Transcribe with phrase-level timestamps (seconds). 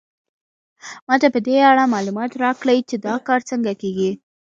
[1.07, 4.11] ما ته په دې اړه معلومات راکړئ چې دا کار څنګه کیږي